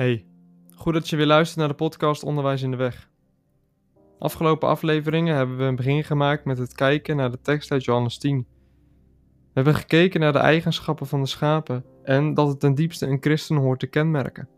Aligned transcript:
Hey, 0.00 0.26
goed 0.74 0.94
dat 0.94 1.08
je 1.08 1.16
weer 1.16 1.26
luistert 1.26 1.58
naar 1.58 1.68
de 1.68 1.74
podcast 1.74 2.22
Onderwijs 2.22 2.62
in 2.62 2.70
de 2.70 2.76
Weg. 2.76 3.10
Afgelopen 4.18 4.68
afleveringen 4.68 5.36
hebben 5.36 5.56
we 5.56 5.64
een 5.64 5.76
begin 5.76 6.04
gemaakt 6.04 6.44
met 6.44 6.58
het 6.58 6.74
kijken 6.74 7.16
naar 7.16 7.30
de 7.30 7.40
tekst 7.40 7.70
uit 7.70 7.84
Johannes 7.84 8.18
10. 8.18 8.46
We 9.18 9.50
hebben 9.52 9.74
gekeken 9.74 10.20
naar 10.20 10.32
de 10.32 10.38
eigenschappen 10.38 11.06
van 11.06 11.20
de 11.20 11.26
schapen 11.26 11.84
en 12.02 12.34
dat 12.34 12.48
het 12.48 12.60
ten 12.60 12.74
diepste 12.74 13.06
een 13.06 13.20
christen 13.20 13.56
hoort 13.56 13.80
te 13.80 13.86
kenmerken. 13.86 14.48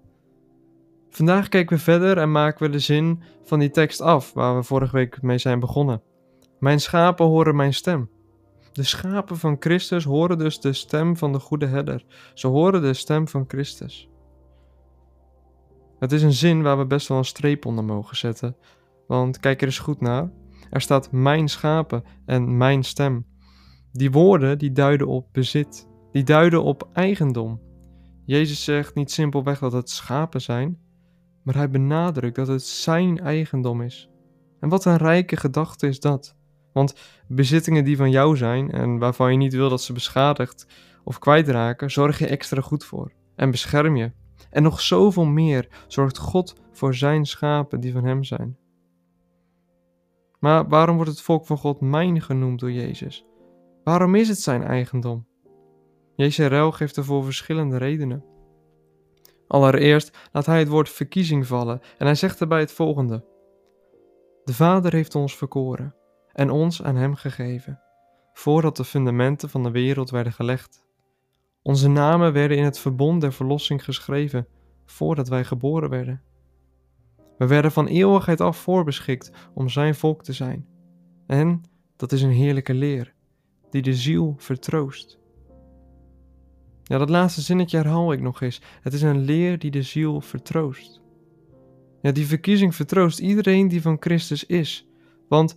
Vandaag 1.11 1.49
kijken 1.49 1.77
we 1.77 1.83
verder 1.83 2.19
en 2.19 2.33
maken 2.33 2.67
we 2.67 2.73
de 2.73 2.79
zin 2.79 3.23
van 3.45 3.59
die 3.59 3.71
tekst 3.71 4.01
af 4.01 4.33
waar 4.33 4.57
we 4.57 4.63
vorige 4.63 4.97
week 4.97 5.23
mee 5.23 5.39
zijn 5.39 5.61
begonnen. 5.61 6.03
Mijn 6.59 6.81
schapen 6.81 7.27
horen 7.27 7.57
mijn 7.57 7.75
stem. 7.75 8.11
De 8.73 8.83
schapen 8.83 9.37
van 9.37 9.57
Christus 9.59 10.05
horen 10.05 10.39
dus 10.39 10.61
de 10.61 10.73
stem 10.73 11.17
van 11.17 11.33
de 11.33 11.39
goede 11.39 11.67
herder. 11.67 12.05
Ze 12.35 12.47
horen 12.47 12.83
de 12.83 12.95
stem 12.95 13.29
van 13.29 13.45
Christus. 13.49 14.12
Het 16.03 16.13
is 16.13 16.23
een 16.23 16.33
zin 16.33 16.63
waar 16.63 16.79
we 16.79 16.87
best 16.87 17.09
wel 17.09 17.19
een 17.19 17.25
streep 17.25 17.67
onder 17.67 17.85
mogen 17.85 18.17
zetten. 18.17 18.57
Want 19.07 19.41
kijk 19.41 19.61
er 19.61 19.67
eens 19.67 19.79
goed 19.79 20.01
naar. 20.01 20.31
Er 20.71 20.81
staat 20.81 21.13
mijn 21.13 21.49
schapen 21.49 22.05
en 22.27 22.57
mijn 22.57 22.83
stem. 22.83 23.27
Die 23.93 24.11
woorden 24.11 24.59
die 24.59 24.73
duiden 24.73 25.07
op 25.07 25.29
bezit. 25.33 25.89
Die 26.13 26.23
duiden 26.23 26.63
op 26.63 26.89
eigendom. 26.93 27.61
Jezus 28.25 28.65
zegt 28.65 28.95
niet 28.95 29.11
simpelweg 29.11 29.59
dat 29.59 29.73
het 29.73 29.91
schapen 29.91 30.41
zijn, 30.41 30.79
maar 31.43 31.55
hij 31.55 31.71
benadrukt 31.71 32.37
dat 32.37 32.49
het 32.49 32.63
zijn 32.63 33.19
eigendom 33.19 33.83
is. 33.83 34.11
En 34.61 34.69
wat 34.69 34.85
een 34.85 34.97
rijke 34.97 35.37
gedachte 35.37 35.87
is 35.87 36.01
dat. 36.01 36.37
Want 36.73 36.95
bezittingen 37.29 37.85
die 37.85 37.97
van 37.97 38.11
jou 38.11 38.37
zijn 38.37 38.71
en 38.71 38.99
waarvan 38.99 39.31
je 39.31 39.39
niet 39.39 39.55
wil 39.55 39.69
dat 39.69 39.83
ze 39.83 39.93
beschadigd 39.93 40.67
of 41.05 41.19
kwijtraken, 41.19 41.91
zorg 41.91 42.19
je 42.19 42.27
extra 42.27 42.61
goed 42.61 42.85
voor 42.85 43.13
en 43.37 43.51
bescherm 43.51 43.97
je. 43.97 44.22
En 44.51 44.63
nog 44.63 44.81
zoveel 44.81 45.25
meer 45.25 45.69
zorgt 45.87 46.19
God 46.19 46.55
voor 46.73 46.95
zijn 46.95 47.27
schapen 47.27 47.81
die 47.81 47.93
van 47.93 48.05
hem 48.05 48.25
zijn. 48.25 48.57
Maar 50.39 50.69
waarom 50.69 50.97
wordt 50.97 51.11
het 51.11 51.21
volk 51.21 51.47
van 51.47 51.57
God 51.59 51.81
mijn 51.81 52.21
genoemd 52.23 52.61
door 52.61 52.73
Jezus? 52.73 53.27
Waarom 53.85 54.15
is 54.15 54.29
het 54.29 54.41
zijn 54.41 54.63
eigendom? 54.63 55.27
Jezerel 56.17 56.73
geeft 56.73 56.97
ervoor 56.97 57.25
verschillende 57.25 57.77
redenen. 57.77 58.25
Allereerst 59.49 60.19
laat 60.33 60.47
hij 60.47 60.59
het 60.59 60.69
woord 60.69 60.89
verkiezing 60.89 61.47
vallen 61.47 61.81
en 61.99 62.07
hij 62.07 62.15
zegt 62.15 62.41
erbij 62.41 62.61
het 62.61 62.73
volgende: 62.73 63.25
De 64.45 64.55
Vader 64.55 64.93
heeft 64.93 65.15
ons 65.15 65.37
verkoren 65.37 65.95
en 66.33 66.51
ons 66.51 66.83
aan 66.83 66.97
Hem 66.97 67.15
gegeven, 67.15 67.81
voordat 68.33 68.77
de 68.77 68.85
fundamenten 68.85 69.51
van 69.51 69.63
de 69.63 69.71
wereld 69.71 70.11
werden 70.11 70.33
gelegd. 70.33 70.87
Onze 71.63 71.89
namen 71.89 72.33
werden 72.33 72.57
in 72.57 72.65
het 72.65 72.79
verbond 72.79 73.21
der 73.21 73.33
verlossing 73.33 73.85
geschreven, 73.85 74.47
voordat 74.85 75.29
wij 75.29 75.45
geboren 75.45 75.91
werden. 75.91 76.23
We 77.39 77.47
werden 77.47 77.73
van 77.73 77.87
eeuwigheid 77.87 78.41
af 78.41 78.57
voorbeschikt 78.57 79.31
om 79.55 79.69
Zijn 79.69 79.95
volk 79.95 80.23
te 80.23 80.33
zijn. 80.33 80.67
En 81.27 81.63
dat 81.97 82.13
is 82.13 82.23
een 82.23 82.31
heerlijke 82.31 82.75
leer, 82.75 83.15
die 83.71 83.83
de 83.83 83.95
ziel 83.95 84.35
vertroost. 84.39 85.19
Ja, 86.83 86.99
dat 86.99 87.11
laatste 87.11 87.41
zinnetje 87.41 87.77
herhaal 87.77 88.13
ik 88.13 88.21
nog 88.21 88.41
eens. 88.41 88.61
Het 88.81 88.93
is 88.93 89.03
een 89.03 89.21
leer 89.21 89.59
die 89.59 89.71
de 89.71 89.83
ziel 89.83 90.21
vertroost. 90.21 91.03
Ja, 92.03 92.13
die 92.13 92.27
verkiezing 92.27 92.75
vertroost 92.75 93.19
iedereen 93.19 93.69
die 93.69 93.83
van 93.83 93.97
Christus 94.01 94.47
is. 94.47 94.89
Want 95.29 95.57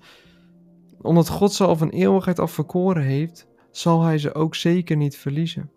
omdat 1.02 1.30
God 1.30 1.54
ze 1.54 1.66
al 1.66 1.76
van 1.76 1.90
eeuwigheid 1.90 2.40
af 2.40 2.52
verkoren 2.52 3.04
heeft, 3.04 3.48
zal 3.72 4.02
hij 4.02 4.18
ze 4.18 4.34
ook 4.34 4.56
zeker 4.56 4.98
niet 4.98 5.18
verliezen. 5.18 5.70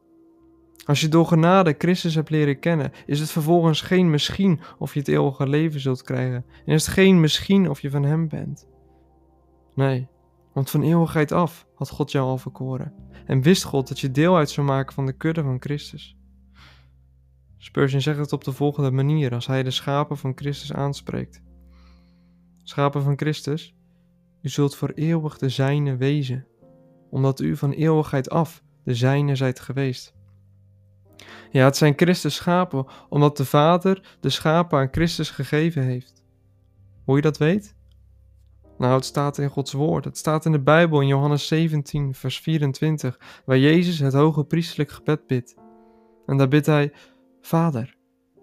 Als 0.89 1.00
je 1.00 1.08
door 1.08 1.27
genade 1.27 1.75
Christus 1.78 2.14
hebt 2.14 2.31
leren 2.31 2.58
kennen, 2.58 2.92
is 3.06 3.20
het 3.20 3.31
vervolgens 3.31 3.81
geen 3.81 4.11
misschien 4.11 4.61
of 4.79 4.92
je 4.92 4.98
het 4.98 5.08
eeuwige 5.08 5.48
leven 5.48 5.80
zult 5.80 6.02
krijgen. 6.02 6.45
En 6.64 6.74
is 6.74 6.86
het 6.86 6.95
geen 6.95 7.20
misschien 7.20 7.70
of 7.70 7.80
je 7.80 7.90
van 7.90 8.02
Hem 8.02 8.29
bent. 8.29 8.68
Nee, 9.74 10.08
want 10.52 10.70
van 10.70 10.83
eeuwigheid 10.83 11.33
af 11.33 11.67
had 11.74 11.90
God 11.90 12.13
jou 12.13 12.27
al 12.27 12.39
verkoren. 12.39 12.92
En 13.27 13.42
wist 13.42 13.64
God 13.64 13.89
dat 13.89 14.01
je 14.01 14.11
deel 14.11 14.36
uit 14.36 14.51
zou 14.51 14.67
maken 14.67 14.95
van 14.95 15.07
de 15.07 15.13
kudde 15.13 15.42
van 15.42 15.61
Christus. 15.61 16.17
Spurgeon 17.58 18.01
zegt 18.01 18.18
het 18.18 18.33
op 18.33 18.45
de 18.45 18.52
volgende 18.52 18.90
manier 18.90 19.34
als 19.34 19.46
hij 19.46 19.63
de 19.63 19.70
schapen 19.70 20.17
van 20.17 20.33
Christus 20.34 20.73
aanspreekt. 20.73 21.42
Schapen 22.63 23.02
van 23.02 23.17
Christus, 23.17 23.74
u 24.42 24.48
zult 24.48 24.77
voor 24.77 24.92
eeuwig 24.95 25.39
de 25.39 25.48
zijne 25.48 25.96
wezen, 25.96 26.46
omdat 27.11 27.40
u 27.40 27.57
van 27.57 27.73
eeuwigheid 27.73 28.30
af 28.30 28.63
de 28.84 28.95
zijne 28.95 29.36
zijt 29.36 29.61
geweest. 29.61 30.17
Ja, 31.51 31.64
het 31.64 31.77
zijn 31.77 31.92
Christus 31.97 32.35
schapen, 32.35 32.86
omdat 33.09 33.36
de 33.36 33.45
Vader 33.45 34.17
de 34.20 34.31
schapen 34.31 34.79
aan 34.79 34.89
Christus 34.91 35.31
gegeven 35.31 35.83
heeft. 35.83 36.23
Hoe 37.05 37.17
je 37.17 37.23
dat 37.23 37.39
weet? 37.39 37.77
Nou, 38.79 38.95
het 38.95 39.05
staat 39.05 39.39
in 39.39 39.48
Gods 39.48 39.73
woord. 39.73 40.05
Het 40.05 40.19
staat 40.19 40.45
in 40.45 40.53
de 40.53 40.61
Bijbel 40.61 41.01
in 41.01 41.07
Johannes 41.07 41.47
17, 41.47 42.14
vers 42.14 42.41
24, 42.41 43.42
waar 43.45 43.58
Jezus 43.58 43.98
het 43.98 44.13
hoge 44.13 44.45
priestelijk 44.45 44.91
gebed 44.91 45.27
bidt. 45.27 45.55
En 46.27 46.37
daar 46.37 46.48
bidt 46.48 46.67
hij: 46.67 46.92
Vader, 47.41 47.97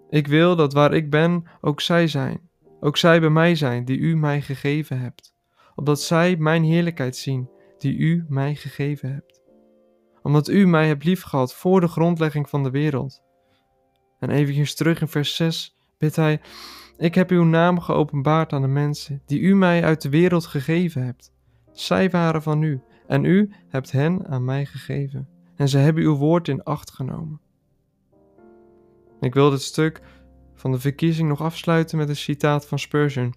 ik 0.10 0.28
wil 0.28 0.56
dat 0.56 0.74
waar 0.74 0.94
ik 0.94 1.10
ben 1.10 1.44
ook 1.62 1.82
zij 1.82 2.08
zijn, 2.08 2.50
ook 2.80 2.98
zij 2.98 3.20
bij 3.20 3.30
mij 3.30 3.56
zijn 3.56 3.86
die 3.86 3.98
u 3.98 4.16
mij 4.16 4.42
gegeven 4.42 5.00
hebt 5.00 5.36
opdat 5.76 6.02
zij 6.02 6.36
mijn 6.38 6.64
heerlijkheid 6.64 7.16
zien, 7.16 7.50
die 7.78 7.98
u 7.98 8.26
mij 8.28 8.56
gegeven 8.56 9.14
hebt. 9.14 9.35
Omdat 10.26 10.48
u 10.48 10.68
mij 10.68 10.88
hebt 10.88 11.04
liefgehad 11.04 11.54
voor 11.54 11.82
de 11.82 11.88
grondlegging 11.88 12.50
van 12.50 12.64
de 12.64 12.70
wereld. 12.70 13.24
En 14.20 14.30
eventjes 14.30 14.76
terug 14.76 15.02
in 15.02 15.08
vers 15.08 15.36
6 15.36 15.78
bidt 15.98 16.16
hij, 16.16 16.42
ik 16.98 17.16
heb 17.16 17.30
uw 17.30 17.44
naam 17.44 17.80
geopenbaard 17.80 18.54
aan 18.54 18.62
de 18.62 18.68
mensen, 18.68 19.22
die 19.26 19.40
u 19.40 19.56
mij 19.56 19.84
uit 19.84 20.02
de 20.02 20.10
wereld 20.10 20.46
gegeven 20.46 21.06
hebt. 21.06 21.34
Zij 21.72 22.10
waren 22.10 22.42
van 22.42 22.62
u, 22.62 22.82
en 23.08 23.24
u 23.24 23.52
hebt 23.68 23.92
hen 23.92 24.28
aan 24.28 24.46
mij 24.46 24.66
gegeven. 24.66 25.30
En 25.56 25.70
ze 25.70 25.78
hebben 25.78 26.04
uw 26.04 26.16
woord 26.16 26.48
in 26.48 26.64
acht 26.64 26.92
genomen. 26.92 27.42
Ik 29.20 29.34
wil 29.34 29.50
dit 29.50 29.62
stuk 29.62 30.02
van 30.56 30.72
de 30.72 30.80
verkiezing 30.80 31.30
nog 31.30 31.42
afsluiten 31.42 31.98
met 31.98 32.10
een 32.10 32.16
citaat 32.16 32.68
van 32.68 32.80
Spurgeon. 32.80 33.34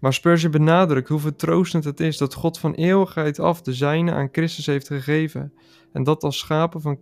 Waar 0.00 0.12
Spurgeon 0.12 0.50
benadrukt 0.50 1.08
hoe 1.08 1.20
vertroostend 1.20 1.84
het 1.84 2.00
is 2.00 2.16
dat 2.16 2.34
God 2.34 2.58
van 2.58 2.74
eeuwigheid 2.74 3.38
af 3.38 3.62
de 3.62 3.72
zijne 3.72 4.12
aan 4.12 4.28
Christus 4.32 4.66
heeft 4.66 4.86
gegeven. 4.86 5.52
En 5.92 6.02
dat 6.02 6.22
als 6.22 6.38
schapen 6.38 6.80
van 6.80 6.98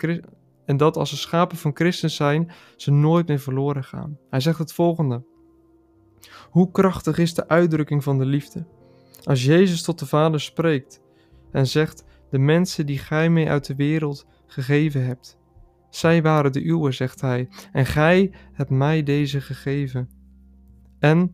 en 0.64 0.76
dat 0.76 0.96
als 0.96 1.08
ze 1.08 1.16
schapen 1.16 1.56
van 1.56 1.70
Christus 1.74 2.16
zijn, 2.16 2.50
ze 2.76 2.90
nooit 2.90 3.28
meer 3.28 3.38
verloren 3.38 3.84
gaan. 3.84 4.18
Hij 4.30 4.40
zegt 4.40 4.58
het 4.58 4.72
volgende. 4.72 5.24
Hoe 6.50 6.70
krachtig 6.70 7.18
is 7.18 7.34
de 7.34 7.48
uitdrukking 7.48 8.02
van 8.02 8.18
de 8.18 8.24
liefde? 8.24 8.66
Als 9.24 9.44
Jezus 9.44 9.82
tot 9.82 9.98
de 9.98 10.06
Vader 10.06 10.40
spreekt 10.40 11.02
en 11.52 11.66
zegt: 11.66 12.04
De 12.30 12.38
mensen 12.38 12.86
die 12.86 12.98
gij 12.98 13.30
mij 13.30 13.48
uit 13.48 13.66
de 13.66 13.74
wereld 13.74 14.26
gegeven 14.46 15.06
hebt, 15.06 15.37
zij 15.90 16.22
waren 16.22 16.52
de 16.52 16.64
uwe, 16.64 16.92
zegt 16.92 17.20
hij, 17.20 17.48
en 17.72 17.86
gij 17.86 18.32
hebt 18.52 18.70
mij 18.70 19.02
deze 19.02 19.40
gegeven. 19.40 20.08
En 20.98 21.30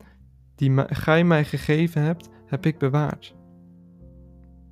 die 0.54 0.72
gij 0.86 1.24
mij 1.24 1.44
gegeven 1.44 2.02
hebt, 2.02 2.28
heb 2.46 2.66
ik 2.66 2.78
bewaard. 2.78 3.34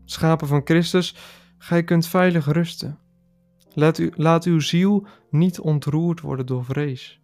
Schapen 0.04 0.47
van 0.47 0.60
Christus, 0.65 1.16
gij 1.59 1.84
kunt 1.84 2.06
veilig 2.06 2.47
rusten. 2.47 2.98
Laat, 3.75 3.98
u, 3.98 4.12
laat 4.15 4.44
uw 4.44 4.60
ziel 4.60 5.06
niet 5.31 5.60
ontroerd 5.60 6.21
worden 6.21 6.47
door 6.47 6.65
vrees. 6.65 7.21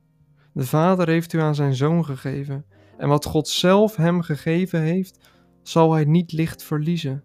De 0.53 0.67
Vader 0.67 1.09
heeft 1.09 1.33
u 1.33 1.41
aan 1.41 1.55
zijn 1.55 1.75
Zoon 1.75 2.05
gegeven, 2.05 2.65
en 2.99 3.09
wat 3.09 3.25
God 3.25 3.49
zelf 3.49 3.97
hem 3.97 4.23
gegeven 4.23 4.81
heeft, 4.81 5.31
zal 5.63 5.93
hij 5.93 6.05
niet 6.05 6.33
licht 6.33 6.63
verliezen. 6.63 7.23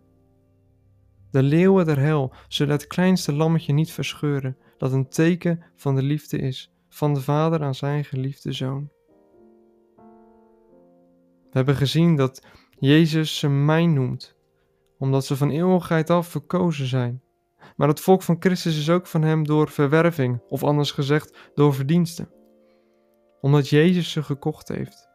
De 1.34 1.44
leeuwen 1.44 1.86
der 1.86 2.00
hel 2.00 2.34
zullen 2.48 2.74
het 2.74 2.88
kleinste 2.88 3.34
lammetje 3.34 3.74
niet 3.74 3.92
verscheuren, 3.92 4.58
dat 4.78 4.92
een 4.92 5.10
teken 5.10 5.64
van 5.76 5.96
de 5.96 6.02
liefde 6.04 6.38
is 6.38 6.72
van 6.90 7.14
de 7.14 7.22
Vader 7.22 7.64
aan 7.64 7.76
zijn 7.76 8.06
geliefde 8.06 8.52
Zoon. 8.52 8.90
We 11.44 11.60
hebben 11.60 11.76
gezien 11.76 12.16
dat 12.16 12.46
Jezus 12.80 13.40
ze 13.40 13.50
mijn 13.50 13.94
noemt, 13.94 14.36
omdat 14.98 15.26
ze 15.26 15.38
van 15.38 15.50
eeuwigheid 15.50 16.10
af 16.10 16.28
verkozen 16.28 16.88
zijn. 16.88 17.22
Maar 17.76 17.88
het 17.88 18.00
volk 18.00 18.22
van 18.22 18.36
Christus 18.40 18.78
is 18.78 18.90
ook 18.90 19.08
van 19.08 19.22
hem 19.22 19.46
door 19.46 19.70
verwerving, 19.70 20.42
of 20.48 20.64
anders 20.64 20.92
gezegd 20.92 21.52
door 21.54 21.74
verdiensten. 21.74 22.30
Omdat 23.42 23.70
Jezus 23.70 24.12
ze 24.12 24.24
gekocht 24.24 24.68
heeft. 24.68 25.10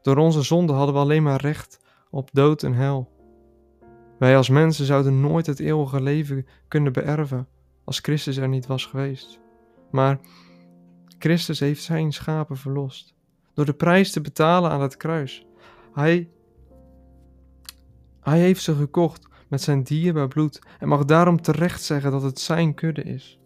Door 0.00 0.16
onze 0.16 0.42
zonde 0.42 0.72
hadden 0.72 0.94
we 0.94 1.00
alleen 1.00 1.22
maar 1.22 1.40
recht 1.40 1.80
op 2.10 2.28
dood 2.32 2.62
en 2.62 2.74
hel. 2.74 3.11
Wij 4.22 4.36
als 4.36 4.48
mensen 4.48 4.86
zouden 4.86 5.20
nooit 5.20 5.46
het 5.46 5.60
eeuwige 5.60 6.02
leven 6.02 6.46
kunnen 6.68 6.92
beërven 6.92 7.48
als 7.84 7.98
Christus 7.98 8.36
er 8.36 8.48
niet 8.48 8.66
was 8.66 8.86
geweest. 8.86 9.38
Maar 9.90 10.20
Christus 11.18 11.60
heeft 11.60 11.82
zijn 11.82 12.12
schapen 12.12 12.56
verlost 12.56 13.14
door 13.54 13.64
de 13.64 13.72
prijs 13.72 14.12
te 14.12 14.20
betalen 14.20 14.70
aan 14.70 14.80
het 14.80 14.96
kruis. 14.96 15.46
Hij, 15.92 16.28
hij 18.20 18.38
heeft 18.38 18.62
ze 18.62 18.74
gekocht 18.74 19.28
met 19.48 19.62
zijn 19.62 19.82
dierbaar 19.82 20.28
bloed 20.28 20.62
en 20.78 20.88
mag 20.88 21.04
daarom 21.04 21.40
terecht 21.40 21.82
zeggen 21.82 22.10
dat 22.10 22.22
het 22.22 22.40
zijn 22.40 22.74
kudde 22.74 23.02
is. 23.02 23.38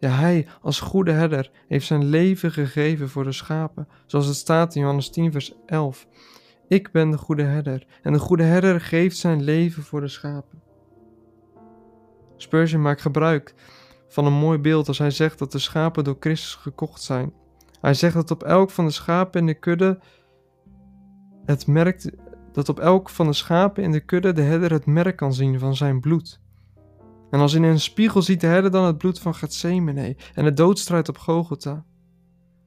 Ja, 0.00 0.10
hij 0.10 0.46
als 0.60 0.80
goede 0.80 1.12
herder 1.12 1.50
heeft 1.68 1.86
zijn 1.86 2.04
leven 2.04 2.52
gegeven 2.52 3.08
voor 3.08 3.24
de 3.24 3.32
schapen, 3.32 3.88
zoals 4.06 4.26
het 4.26 4.36
staat 4.36 4.74
in 4.74 4.80
Johannes 4.80 5.10
10, 5.10 5.32
vers 5.32 5.54
11. 5.66 6.06
Ik 6.72 6.90
ben 6.90 7.10
de 7.10 7.18
goede 7.18 7.42
herder 7.42 7.86
en 8.02 8.12
de 8.12 8.18
goede 8.18 8.42
herder 8.42 8.80
geeft 8.80 9.16
zijn 9.16 9.42
leven 9.42 9.82
voor 9.82 10.00
de 10.00 10.08
schapen. 10.08 10.62
Spurgeon 12.36 12.82
maakt 12.82 13.00
gebruik 13.00 13.54
van 14.08 14.26
een 14.26 14.32
mooi 14.32 14.58
beeld 14.58 14.88
als 14.88 14.98
hij 14.98 15.10
zegt 15.10 15.38
dat 15.38 15.52
de 15.52 15.58
schapen 15.58 16.04
door 16.04 16.16
Christus 16.20 16.54
gekocht 16.54 17.02
zijn. 17.02 17.32
Hij 17.80 17.94
zegt 17.94 18.14
dat 18.14 18.30
op 18.30 18.42
elk 18.42 18.70
van 18.70 18.84
de 18.84 18.90
schapen 18.90 19.40
in 19.40 19.46
de 19.46 19.54
kudde 19.54 19.98
het 21.44 21.66
merk, 21.66 22.14
dat 22.52 22.68
op 22.68 22.80
elk 22.80 23.08
van 23.08 23.26
de 23.26 23.32
schapen 23.32 23.82
in 23.82 23.92
de 23.92 24.04
kudde 24.04 24.32
de 24.32 24.42
herder 24.42 24.72
het 24.72 24.86
merk 24.86 25.16
kan 25.16 25.34
zien 25.34 25.58
van 25.58 25.76
zijn 25.76 26.00
bloed. 26.00 26.40
En 27.30 27.40
als 27.40 27.54
in 27.54 27.62
een 27.62 27.80
spiegel 27.80 28.22
ziet 28.22 28.40
de 28.40 28.46
herder 28.46 28.70
dan 28.70 28.84
het 28.84 28.98
bloed 28.98 29.18
van 29.18 29.34
Gethsemane 29.34 30.16
en 30.34 30.44
de 30.44 30.52
doodstrijd 30.52 31.08
op 31.08 31.18
Gogota. 31.18 31.84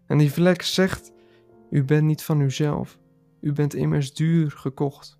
En 0.08 0.18
die 0.18 0.32
vlek 0.32 0.62
zegt, 0.62 1.12
u 1.70 1.84
bent 1.84 2.04
niet 2.04 2.24
van 2.24 2.40
uzelf, 2.40 2.98
u 3.46 3.54
bent 3.54 3.74
immers 3.74 4.14
duur 4.14 4.52
gekocht. 4.52 5.20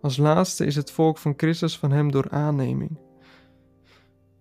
Als 0.00 0.16
laatste 0.16 0.66
is 0.66 0.76
het 0.76 0.90
volk 0.90 1.18
van 1.18 1.34
Christus 1.36 1.78
van 1.78 1.90
hem 1.92 2.10
door 2.10 2.30
aanneming. 2.30 2.98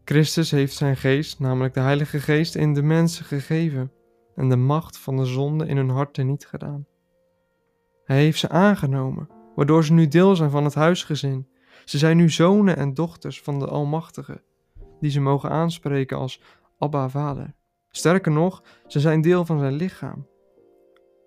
Christus 0.04 0.52
heeft 0.52 0.76
zijn 0.76 0.98
geest, 0.98 1.40
namelijk 1.40 1.74
de 1.74 1.80
Heilige 1.80 2.20
Geest, 2.20 2.56
in 2.56 2.74
de 2.74 2.82
mensen 2.82 3.26
gegeven 3.26 3.92
en 4.36 4.50
de 4.50 4.56
macht 4.56 4.98
van 4.98 5.18
de 5.18 5.26
zonde 5.26 5.66
in 5.66 5.78
hun 5.78 5.90
harten 5.90 6.28
niet 6.28 6.48
gedaan. 6.48 6.86
Hij 8.04 8.18
heeft 8.18 8.40
ze 8.40 8.50
aangenomen, 8.50 9.30
waardoor 9.56 9.86
ze 9.86 9.94
nu 9.94 10.08
deel 10.08 10.36
zijn 10.36 10.50
van 10.50 10.64
het 10.64 10.74
huisgezin. 10.74 11.48
Ze 11.86 11.98
zijn 11.98 12.18
nu 12.18 12.30
zonen 12.30 12.78
en 12.78 12.94
dochters 12.94 13.42
van 13.42 13.60
de 13.60 13.68
Almachtige, 13.68 14.44
die 15.00 15.12
ze 15.12 15.20
mogen 15.20 15.50
aanspreken 15.50 16.18
als 16.18 16.42
Abba 16.78 17.10
Vader. 17.10 17.54
Sterker 17.90 18.32
nog, 18.32 18.64
ze 18.88 19.00
zijn 19.00 19.22
deel 19.22 19.46
van 19.46 19.60
zijn 19.60 19.74
lichaam. 19.74 20.28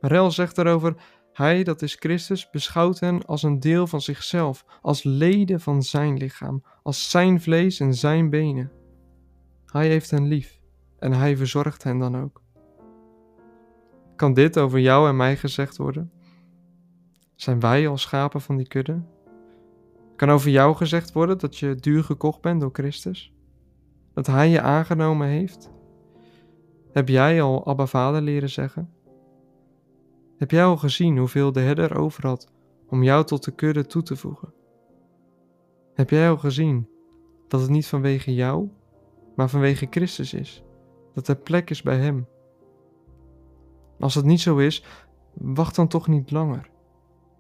Rel 0.05 0.31
zegt 0.31 0.57
daarover: 0.57 0.95
Hij, 1.33 1.65
dat 1.65 1.83
is 1.83 1.95
Christus, 1.95 2.51
beschouwt 2.51 3.01
hen 3.01 3.27
als 3.27 3.43
een 3.43 3.61
deel 3.61 3.87
van 3.87 4.01
zichzelf, 4.01 4.65
als 4.81 5.03
leden 5.03 5.61
van 5.61 5.83
zijn 5.83 6.17
lichaam, 6.17 6.63
als 6.83 7.11
zijn 7.11 7.41
vlees 7.41 7.81
en 7.81 7.95
zijn 7.95 8.31
benen. 8.31 8.71
Hij 9.67 9.89
heeft 9.89 10.11
hen 10.11 10.27
lief 10.27 10.61
en 10.99 11.13
hij 11.13 11.37
verzorgt 11.37 11.83
hen 11.83 11.99
dan 11.99 12.17
ook. 12.17 12.43
Kan 14.17 14.35
dit 14.35 14.59
over 14.59 14.79
jou 14.79 15.09
en 15.09 15.17
mij 15.17 15.37
gezegd 15.37 15.77
worden? 15.77 16.13
Zijn 17.35 17.61
wij 17.61 17.89
als 17.89 18.03
schapen 18.03 18.41
van 18.41 18.57
die 18.57 18.69
kudde? 18.69 19.03
Kan 20.17 20.31
over 20.31 20.51
jou 20.51 20.77
gezegd 20.77 21.13
worden 21.13 21.39
dat 21.39 21.59
je 21.59 21.75
duur 21.75 22.05
gekocht 22.05 22.41
bent 22.41 22.61
door 22.61 22.73
Christus? 22.73 23.33
Dat 24.15 24.27
Hij 24.27 24.49
je 24.49 24.61
aangenomen 24.61 25.29
heeft? 25.29 25.71
Heb 26.93 27.09
jij 27.09 27.43
al 27.43 27.67
Abba 27.67 27.87
Vader 27.87 28.23
leren 28.23 28.51
zeggen? 28.51 28.93
Heb 30.43 30.51
jij 30.51 30.65
al 30.65 30.77
gezien 30.77 31.19
hoeveel 31.19 31.53
de 31.53 31.61
herder 31.61 31.97
over 31.97 32.27
had 32.27 32.53
om 32.89 33.03
jou 33.03 33.25
tot 33.25 33.45
de 33.45 33.55
kudde 33.55 33.87
toe 33.87 34.03
te 34.03 34.17
voegen? 34.17 34.53
Heb 35.95 36.11
jij 36.11 36.31
al 36.31 36.37
gezien 36.37 36.89
dat 37.49 37.61
het 37.61 37.71
niet 37.71 37.87
vanwege 37.87 38.35
jou, 38.35 38.69
maar 39.37 39.49
vanwege 39.49 39.87
Christus 39.91 40.35
is, 40.35 40.65
dat 41.15 41.29
er 41.29 41.37
plek 41.37 41.71
is 41.71 41.83
bij 41.83 41.99
Hem? 41.99 42.27
Als 43.99 44.15
dat 44.15 44.25
niet 44.25 44.41
zo 44.41 44.59
is, 44.59 44.85
wacht 45.35 45.77
dan 45.77 45.89
toch 45.89 46.09
niet 46.09 46.31
langer. 46.31 46.71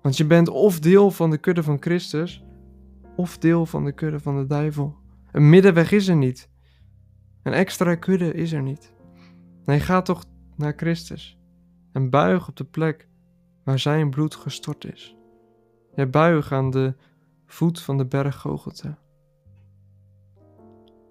Want 0.03 0.17
je 0.17 0.27
bent 0.27 0.49
of 0.49 0.81
deel 0.81 1.11
van 1.11 1.31
de 1.31 1.39
kudde 1.39 1.63
van 1.63 1.83
Christus, 1.83 2.45
of 3.17 3.39
deel 3.39 3.67
van 3.67 3.85
de 3.85 3.93
kudde 3.93 4.21
van 4.21 4.37
de 4.37 4.47
duivel. 4.47 4.97
Een 5.33 5.49
middenweg 5.49 5.93
is 5.93 6.09
er 6.09 6.17
niet. 6.17 6.49
Een 7.43 7.53
extra 7.53 7.95
kudde 7.95 8.33
is 8.35 8.53
er 8.53 8.63
niet. 8.63 8.95
Nee, 9.65 9.81
ga 9.81 10.03
toch 10.03 10.25
naar 10.57 10.73
Christus 10.77 11.42
en 11.93 12.11
buig 12.11 12.49
op 12.49 12.57
de 12.57 12.65
plek 12.65 13.09
waar 13.65 13.79
zijn 13.79 14.11
bloed 14.11 14.35
gestort 14.35 14.93
is. 14.93 15.17
Ja, 15.95 16.07
buig 16.07 16.53
aan 16.53 16.71
de 16.71 16.95
voet 17.47 17.81
van 17.81 17.99
de 17.99 18.07
berg 18.07 18.37
Gogolta. 18.37 18.99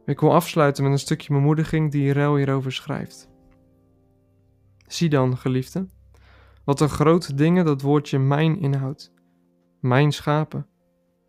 Ik 0.06 0.20
wil 0.20 0.34
afsluiten 0.34 0.84
met 0.84 0.92
een 0.92 1.00
stukje 1.00 1.34
bemoediging 1.34 1.92
die 1.92 2.12
Rel 2.12 2.36
hierover 2.36 2.72
schrijft. 2.72 3.30
Zie 4.88 5.10
dan, 5.10 5.38
geliefde, 5.38 5.88
wat 6.64 6.80
een 6.80 6.90
grote 6.90 7.34
dingen 7.34 7.66
dat 7.66 7.82
woordje 7.82 8.20
mijn 8.20 8.60
inhoudt. 8.60 9.14
Mijn 9.80 10.12
schapen. 10.12 10.68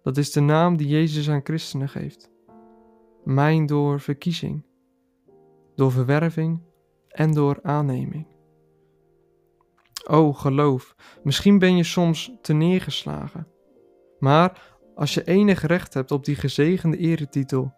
Dat 0.02 0.16
is 0.16 0.32
de 0.32 0.40
naam 0.40 0.76
die 0.76 0.88
Jezus 0.88 1.30
aan 1.30 1.40
christenen 1.44 1.88
geeft. 1.88 2.30
Mijn 3.24 3.66
door 3.66 4.00
verkiezing, 4.00 4.64
door 5.74 5.92
verwerving 5.92 6.60
en 7.08 7.32
door 7.32 7.58
aanneming. 7.62 8.31
O 10.08 10.32
geloof, 10.32 10.94
misschien 11.22 11.58
ben 11.58 11.76
je 11.76 11.84
soms 11.84 12.32
te 12.40 12.52
neergeslagen. 12.52 13.46
Maar 14.18 14.74
als 14.94 15.14
je 15.14 15.24
enig 15.24 15.62
recht 15.62 15.94
hebt 15.94 16.10
op 16.10 16.24
die 16.24 16.36
gezegende 16.36 16.96
eretitel, 16.96 17.74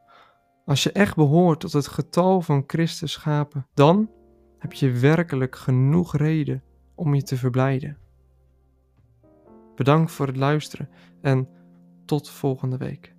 als 0.64 0.82
je 0.82 0.92
echt 0.92 1.16
behoort 1.16 1.60
tot 1.60 1.72
het 1.72 1.86
getal 1.86 2.40
van 2.40 2.64
Christus 2.66 3.12
schapen, 3.12 3.66
dan 3.74 4.10
heb 4.58 4.72
je 4.72 4.90
werkelijk 4.90 5.56
genoeg 5.56 6.16
reden 6.16 6.62
om 6.94 7.14
je 7.14 7.22
te 7.22 7.36
verblijden. 7.36 7.98
Bedankt 9.74 10.12
voor 10.12 10.26
het 10.26 10.36
luisteren 10.36 10.88
en 11.20 11.48
tot 12.04 12.30
volgende 12.30 12.76
week. 12.76 13.13